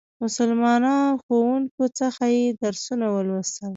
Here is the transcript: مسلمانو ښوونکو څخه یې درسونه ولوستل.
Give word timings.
مسلمانو 0.23 0.93
ښوونکو 1.23 1.83
څخه 1.99 2.23
یې 2.35 2.43
درسونه 2.63 3.05
ولوستل. 3.09 3.69